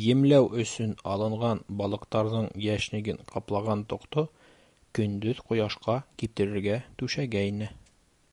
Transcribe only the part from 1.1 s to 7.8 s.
алынған балыҡтарҙың йәшниген ҡаплаған тоҡто көндөҙ ҡояшҡа киптерергә түшәгәйне.